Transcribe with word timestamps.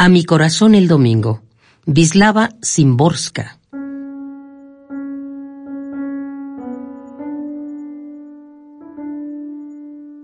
A 0.00 0.08
mi 0.08 0.22
corazón 0.22 0.76
el 0.76 0.86
domingo. 0.86 1.42
Vislava 1.84 2.50
Simborska. 2.62 3.58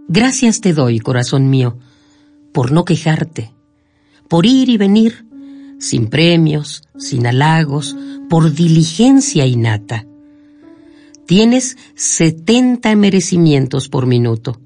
Gracias 0.07 0.61
te 0.61 0.75
doy, 0.75 1.01
corazón 1.01 1.51
mío, 1.51 1.77
por 2.53 2.71
no 2.71 2.85
quejarte, 2.85 3.53
por 4.29 4.47
ir 4.47 4.69
y 4.69 4.77
venir, 4.77 5.27
sin 5.81 6.07
premios, 6.07 6.85
sin 6.97 7.27
halagos, 7.27 7.97
por 8.31 8.53
diligencia 8.53 9.45
innata. 9.45 10.07
Tienes 11.27 11.77
setenta 11.97 12.95
merecimientos 12.95 13.89
por 13.89 14.07
minuto. 14.07 14.61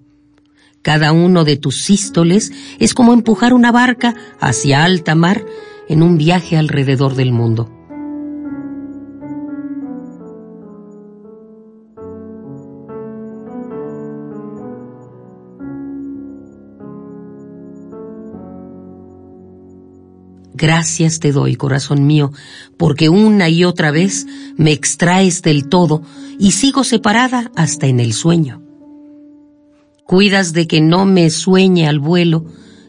Cada 0.89 1.13
uno 1.13 1.45
de 1.45 1.59
tus 1.59 1.83
sístoles 1.83 2.51
es 2.79 2.95
como 2.95 3.13
empujar 3.13 3.53
una 3.53 3.71
barca 3.71 4.15
hacia 4.41 4.85
alta 4.85 5.15
mar 5.15 5.45
en 5.87 6.03
un 6.03 6.17
viaje 6.17 6.57
alrededor 6.57 7.15
del 7.15 7.31
mundo. 7.31 7.71
Gracias 20.55 21.21
te 21.21 21.33
doy, 21.33 21.57
corazón 21.57 22.07
mío, 22.07 22.33
porque 22.79 23.11
una 23.11 23.51
y 23.51 23.65
otra 23.65 23.91
vez 23.91 24.27
me 24.57 24.73
extraes 24.73 25.43
del 25.43 25.69
todo 25.69 26.01
y 26.39 26.53
sigo 26.53 26.83
separada 26.83 27.53
hasta 27.57 27.89
en 27.89 28.01
el 28.01 28.15
sueño. 28.15 28.68
Cuidas 30.09 30.55
de 30.55 30.67
que 30.67 30.81
no 30.81 31.05
me 31.05 31.29
sueñe 31.29 31.87
al 31.87 31.99
vuelo 31.99 32.47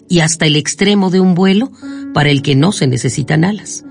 y 0.08 0.22
hasta 0.22 0.46
el 0.46 0.56
extremo 0.56 1.10
de 1.10 1.20
un 1.20 1.36
vuelo 1.36 1.70
para 2.14 2.30
el 2.30 2.42
que 2.42 2.56
no 2.56 2.72
se 2.72 2.88
necesitan 2.88 3.44
alas. 3.44 3.84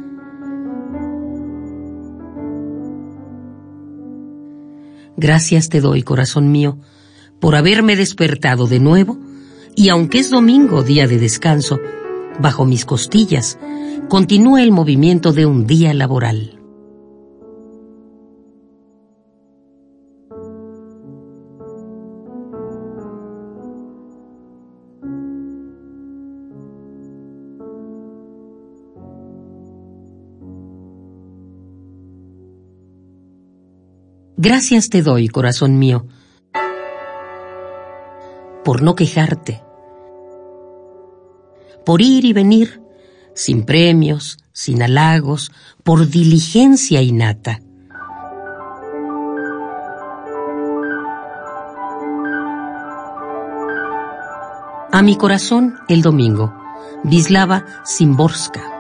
Gracias 5.18 5.68
te 5.68 5.82
doy, 5.82 6.02
corazón 6.02 6.50
mío, 6.50 6.78
por 7.38 7.54
haberme 7.54 7.96
despertado 7.96 8.66
de 8.66 8.80
nuevo 8.80 9.18
y 9.76 9.90
aunque 9.90 10.20
es 10.20 10.30
domingo, 10.30 10.82
día 10.82 11.06
de 11.06 11.18
descanso, 11.18 11.78
bajo 12.40 12.64
mis 12.64 12.86
costillas 12.86 13.58
continúa 14.08 14.62
el 14.62 14.72
movimiento 14.72 15.34
de 15.34 15.44
un 15.44 15.66
día 15.66 15.92
laboral. 15.92 16.57
Gracias 34.40 34.88
te 34.88 35.02
doy, 35.02 35.26
corazón 35.26 35.80
mío, 35.80 36.06
por 38.64 38.82
no 38.82 38.94
quejarte, 38.94 39.64
por 41.84 42.00
ir 42.02 42.24
y 42.24 42.32
venir, 42.32 42.80
sin 43.34 43.64
premios, 43.64 44.38
sin 44.52 44.80
halagos, 44.80 45.50
por 45.82 46.08
diligencia 46.08 47.02
innata. 47.02 47.58
A 54.92 55.02
mi 55.02 55.16
corazón 55.16 55.74
el 55.88 56.00
domingo, 56.00 56.54
Vislava 57.02 57.66
Simborska. 57.84 58.77